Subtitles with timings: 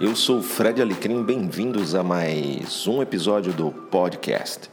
[0.00, 4.70] Eu sou Fred Alecrim, bem-vindos a mais um episódio do podcast.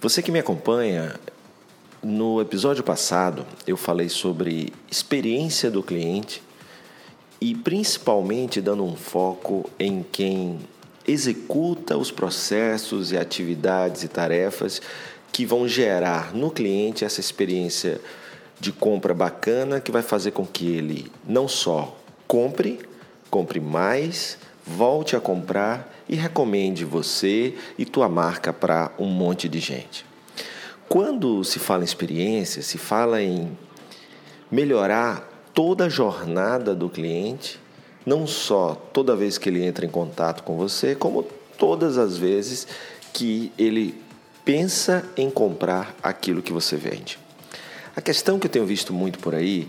[0.00, 1.14] Você que me acompanha,
[2.02, 6.42] no episódio passado eu falei sobre experiência do cliente
[7.38, 10.58] e principalmente dando um foco em quem
[11.06, 14.80] executa os processos e atividades e tarefas
[15.30, 18.00] que vão gerar no cliente essa experiência
[18.58, 21.94] de compra bacana que vai fazer com que ele não só
[22.26, 22.88] compre,
[23.30, 29.58] compre mais, volte a comprar e recomende você e tua marca para um monte de
[29.60, 30.04] gente.
[30.88, 33.56] Quando se fala em experiência, se fala em
[34.50, 37.60] melhorar toda a jornada do cliente,
[38.06, 41.22] não só toda vez que ele entra em contato com você, como
[41.58, 42.66] todas as vezes
[43.12, 44.00] que ele
[44.44, 47.18] pensa em comprar aquilo que você vende.
[47.94, 49.68] A questão que eu tenho visto muito por aí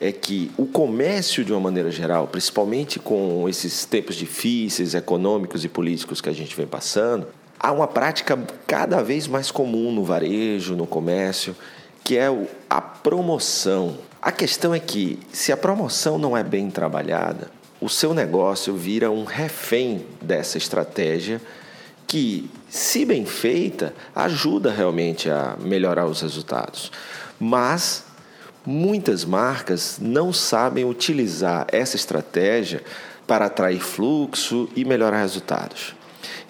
[0.00, 5.68] é que o comércio, de uma maneira geral, principalmente com esses tempos difíceis, econômicos e
[5.68, 7.26] políticos que a gente vem passando,
[7.58, 11.56] há uma prática cada vez mais comum no varejo, no comércio,
[12.04, 12.28] que é
[12.68, 13.98] a promoção.
[14.20, 19.10] A questão é que, se a promoção não é bem trabalhada, o seu negócio vira
[19.10, 21.40] um refém dessa estratégia
[22.06, 26.90] que, se bem feita, ajuda realmente a melhorar os resultados.
[27.38, 28.04] Mas
[28.64, 32.82] muitas marcas não sabem utilizar essa estratégia
[33.26, 35.94] para atrair fluxo e melhorar resultados.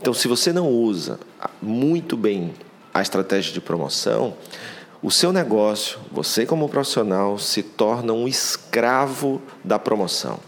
[0.01, 1.21] Então, se você não usa
[1.61, 2.53] muito bem
[2.93, 4.35] a estratégia de promoção,
[5.03, 10.39] o seu negócio, você como profissional, se torna um escravo da promoção.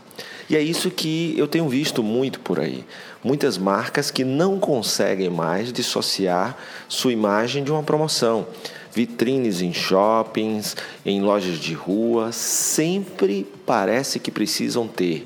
[0.49, 2.85] E é isso que eu tenho visto muito por aí.
[3.25, 6.57] Muitas marcas que não conseguem mais dissociar
[6.89, 8.47] sua imagem de uma promoção
[8.93, 15.25] vitrines em shoppings, em lojas de rua, sempre parece que precisam ter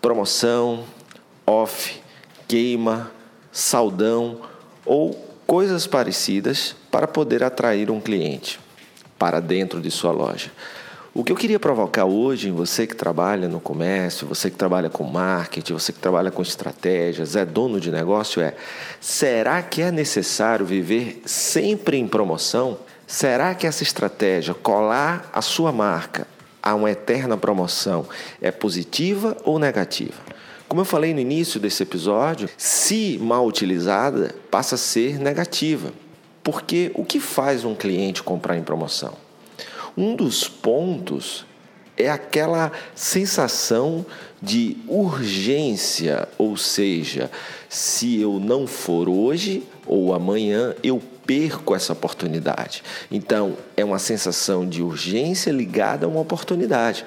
[0.00, 0.84] promoção,
[1.46, 2.00] off,
[2.46, 3.10] queima,
[3.50, 4.40] saldão
[4.84, 5.14] ou
[5.46, 8.60] coisas parecidas para poder atrair um cliente
[9.18, 10.52] para dentro de sua loja.
[11.18, 14.88] O que eu queria provocar hoje em você que trabalha no comércio, você que trabalha
[14.88, 18.54] com marketing, você que trabalha com estratégias, é dono de negócio, é:
[19.00, 22.78] será que é necessário viver sempre em promoção?
[23.04, 26.24] Será que essa estratégia, colar a sua marca
[26.62, 28.06] a uma eterna promoção,
[28.40, 30.22] é positiva ou negativa?
[30.68, 35.92] Como eu falei no início desse episódio, se mal utilizada, passa a ser negativa.
[36.44, 39.26] Porque o que faz um cliente comprar em promoção?
[39.98, 41.44] Um dos pontos
[41.96, 44.06] é aquela sensação
[44.40, 47.28] de urgência, ou seja,
[47.68, 52.84] se eu não for hoje ou amanhã, eu perco essa oportunidade.
[53.10, 57.04] Então, é uma sensação de urgência ligada a uma oportunidade.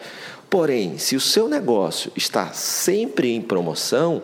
[0.50, 4.22] Porém, se o seu negócio está sempre em promoção,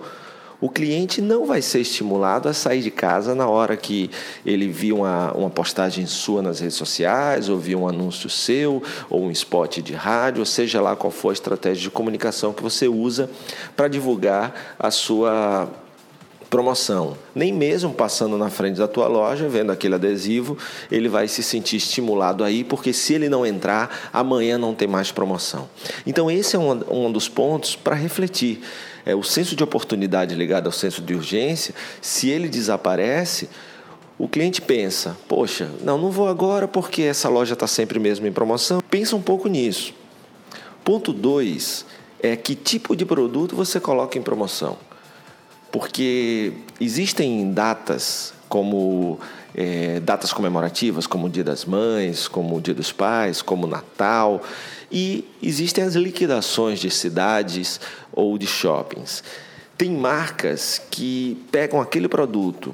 [0.59, 4.09] o cliente não vai ser estimulado a sair de casa na hora que
[4.45, 9.23] ele viu uma, uma postagem sua nas redes sociais, ou viu um anúncio seu, ou
[9.23, 12.87] um spot de rádio, ou seja lá qual for a estratégia de comunicação que você
[12.87, 13.29] usa
[13.75, 15.69] para divulgar a sua
[16.49, 17.17] promoção.
[17.35, 20.57] Nem mesmo passando na frente da tua loja, vendo aquele adesivo,
[20.91, 25.11] ele vai se sentir estimulado aí, porque se ele não entrar, amanhã não tem mais
[25.11, 25.69] promoção.
[26.05, 28.61] Então, esse é um, um dos pontos para refletir
[29.05, 33.49] é, o senso de oportunidade ligado ao senso de urgência, se ele desaparece,
[34.19, 38.31] o cliente pensa: poxa, não, não vou agora porque essa loja está sempre mesmo em
[38.31, 38.81] promoção.
[38.89, 39.93] Pensa um pouco nisso.
[40.83, 41.85] Ponto 2
[42.19, 44.77] é que tipo de produto você coloca em promoção.
[45.71, 49.19] Porque existem datas como
[49.53, 53.69] é, datas comemorativas, como o Dia das Mães, como o Dia dos Pais, como o
[53.69, 54.41] Natal,
[54.91, 57.79] e existem as liquidações de cidades
[58.13, 59.23] ou de shoppings.
[59.77, 62.73] Tem marcas que pegam aquele produto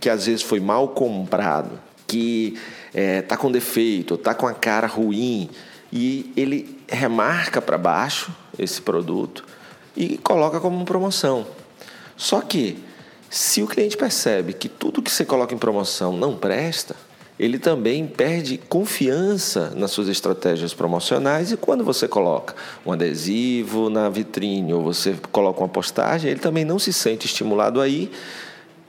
[0.00, 4.52] que às vezes foi mal comprado, que está é, tá com defeito, está com a
[4.52, 5.48] cara ruim,
[5.92, 9.44] e ele remarca para baixo esse produto
[9.96, 11.46] e coloca como promoção.
[12.22, 12.78] Só que,
[13.28, 16.94] se o cliente percebe que tudo que você coloca em promoção não presta,
[17.36, 22.54] ele também perde confiança nas suas estratégias promocionais e quando você coloca
[22.86, 27.80] um adesivo na vitrine ou você coloca uma postagem, ele também não se sente estimulado
[27.80, 28.08] aí.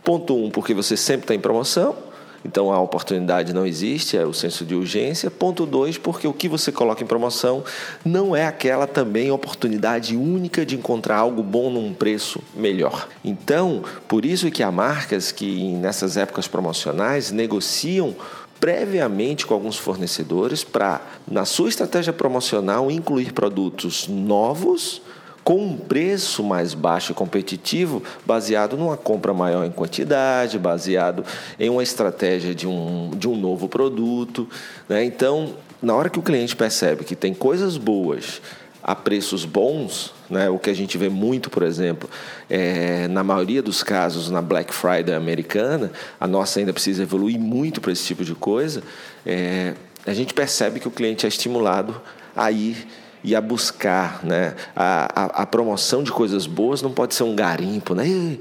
[0.04, 1.96] Ponto um, porque você sempre está em promoção,
[2.46, 5.32] então a oportunidade não existe, é o senso de urgência.
[5.32, 7.64] Ponto dois, porque o que você coloca em promoção
[8.04, 13.08] não é aquela também oportunidade única de encontrar algo bom num preço melhor.
[13.24, 18.16] Então, por isso que há marcas que nessas épocas promocionais negociam
[18.60, 25.02] previamente com alguns fornecedores para, na sua estratégia promocional, incluir produtos novos
[25.44, 31.26] com um preço mais baixo e competitivo, baseado numa compra maior em quantidade, baseado
[31.60, 34.48] em uma estratégia de um, de um novo produto.
[34.88, 35.04] Né?
[35.04, 38.42] Então, na hora que o cliente percebe que tem coisas boas
[38.82, 40.50] a preços bons, né?
[40.50, 42.10] o que a gente vê muito, por exemplo,
[42.50, 47.80] é, na maioria dos casos na Black Friday americana, a nossa ainda precisa evoluir muito
[47.80, 48.84] para esse tipo de coisa,
[49.26, 49.74] é,
[50.06, 52.02] a gente percebe que o cliente é estimulado
[52.36, 52.86] a ir
[53.24, 54.24] e a buscar.
[54.24, 54.56] Né?
[54.76, 57.96] A, a, a, promoção de coisas boas não pode ser um garimpo.
[57.96, 58.38] Né?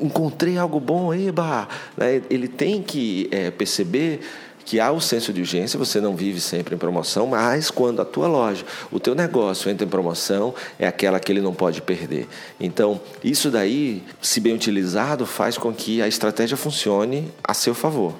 [0.00, 1.68] Encontrei algo bom, eba!
[1.96, 2.22] Né?
[2.30, 4.20] Ele tem que é, perceber
[4.64, 8.04] que há o senso de urgência, você não vive sempre em promoção, mas quando a
[8.04, 12.26] tua loja, o teu negócio entra em promoção, é aquela que ele não pode perder.
[12.58, 18.14] Então, isso daí, se bem utilizado, faz com que a estratégia funcione a seu favor.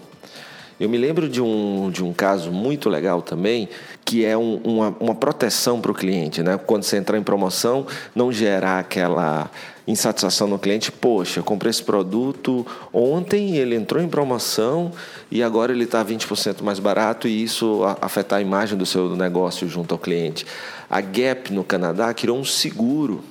[0.79, 3.69] Eu me lembro de um, de um caso muito legal também,
[4.05, 6.43] que é um, uma, uma proteção para o cliente.
[6.43, 6.59] Né?
[6.59, 9.50] Quando você entrar em promoção, não gerar aquela
[9.87, 10.91] insatisfação no cliente.
[10.91, 14.91] Poxa, eu comprei esse produto ontem, ele entrou em promoção
[15.31, 19.69] e agora ele está 20% mais barato e isso afetar a imagem do seu negócio
[19.69, 20.47] junto ao cliente.
[20.91, 23.23] A Gap, no Canadá, criou um seguro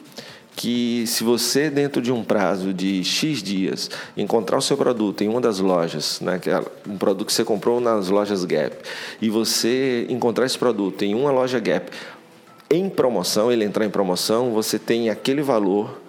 [0.56, 5.28] que se você dentro de um prazo de X dias encontrar o seu produto em
[5.28, 8.76] uma das lojas, né, é um produto que você comprou nas lojas Gap,
[9.22, 11.92] e você encontrar esse produto em uma loja Gap
[12.70, 16.02] em promoção, ele entrar em promoção, você tem aquele valor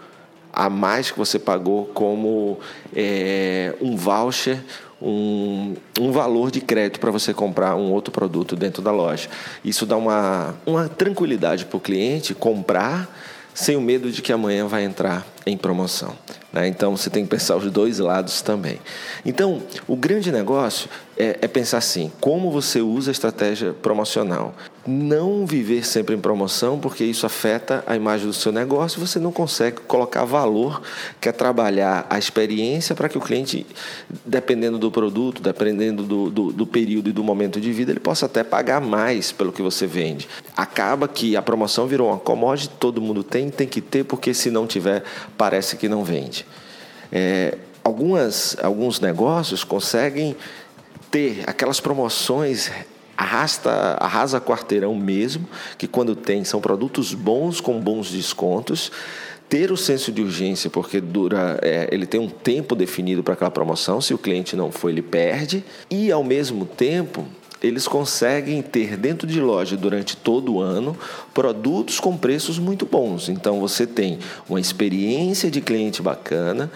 [0.52, 2.58] a mais que você pagou como
[2.94, 4.62] é, um voucher,
[5.02, 9.29] um, um valor de crédito para você comprar um outro produto dentro da loja.
[9.64, 13.08] Isso dá uma, uma tranquilidade para o cliente comprar
[13.54, 16.14] sem o medo de que amanhã vai entrar em promoção.
[16.52, 16.68] Né?
[16.68, 18.80] Então você tem que pensar os dois lados também.
[19.24, 24.54] Então, o grande negócio é, é, pensar assim: como você usa a estratégia promocional.
[24.86, 29.00] Não viver sempre em promoção, porque isso afeta a imagem do seu negócio.
[29.00, 30.82] Você não consegue colocar valor,
[31.19, 33.66] que é trabalhar a experiência para que o cliente,
[34.26, 38.26] dependendo do produto, dependendo do, do, do período e do momento de vida, ele possa
[38.26, 40.28] até pagar mais pelo que você vende.
[40.54, 44.50] Acaba que a promoção virou uma commodity, todo mundo tem, tem que ter, porque se
[44.50, 45.02] não tiver,
[45.38, 46.44] parece que não vende.
[47.10, 50.36] É, algumas, alguns negócios conseguem
[51.10, 52.70] ter aquelas promoções
[53.16, 53.70] arrasta,
[54.00, 58.90] arrasa quarteirão mesmo, que quando tem são produtos bons com bons descontos,
[59.49, 63.50] ter o senso de urgência, porque dura, é, ele tem um tempo definido para aquela
[63.50, 67.26] promoção, se o cliente não for, ele perde, e ao mesmo tempo
[67.62, 70.96] eles conseguem ter dentro de loja durante todo o ano
[71.32, 73.31] produtos com preços muito bons.
[73.31, 74.19] Então você tem
[74.49, 76.70] uma experiência de cliente bacana,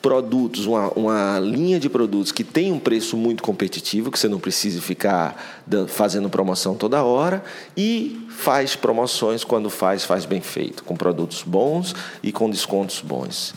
[0.00, 4.38] produtos, uma, uma linha de produtos que tem um preço muito competitivo, que você não
[4.38, 7.42] precisa ficar fazendo promoção toda hora
[7.76, 13.54] e faz promoções quando faz, faz bem feito, com produtos bons e com descontos bons.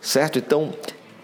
[0.00, 0.38] Certo?
[0.38, 0.72] Então,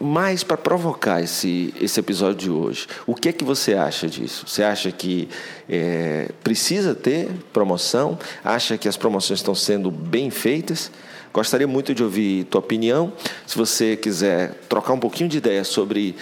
[0.02, 2.88] mais para provocar esse, esse episódio de hoje.
[3.06, 4.44] O que é que você acha disso?
[4.48, 5.28] Você acha que
[5.68, 8.18] é, precisa ter promoção?
[8.44, 10.90] Acha que as promoções estão sendo bem feitas?
[11.32, 13.12] Gostaria muito de ouvir tua opinião.
[13.46, 16.16] Se você quiser trocar um pouquinho de ideia sobre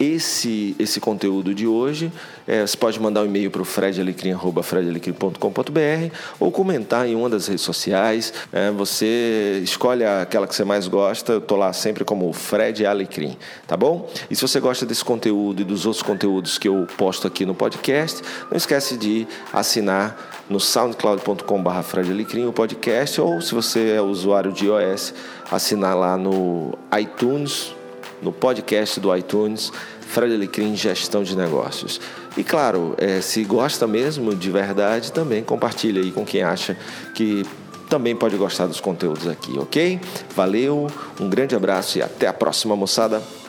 [0.00, 2.10] esse, esse conteúdo de hoje,
[2.48, 7.62] é, você pode mandar um e-mail para o fredalecrim.com.br ou comentar em uma das redes
[7.62, 8.32] sociais.
[8.50, 13.36] É, você escolhe aquela que você mais gosta, eu estou lá sempre como Fred Alecrim,
[13.66, 14.08] tá bom?
[14.30, 17.54] E se você gosta desse conteúdo e dos outros conteúdos que eu posto aqui no
[17.54, 24.00] podcast, não esquece de assinar no soundcloud.com.br Fred Alecrim o podcast ou se você é
[24.00, 25.12] usuário de iOS,
[25.50, 27.74] assinar lá no iTunes
[28.22, 32.00] no podcast do iTunes, Fred Alecrim Gestão de Negócios.
[32.36, 36.76] E claro, é, se gosta mesmo de verdade, também compartilha aí com quem acha
[37.14, 37.44] que
[37.88, 40.00] também pode gostar dos conteúdos aqui, ok?
[40.34, 40.86] Valeu,
[41.20, 43.39] um grande abraço e até a próxima, moçada!